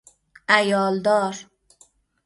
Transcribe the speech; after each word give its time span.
عیال 0.57 0.95
دار 1.05 1.35